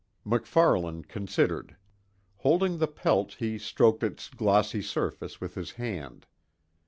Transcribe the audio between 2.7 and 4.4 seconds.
the pelt he stroked its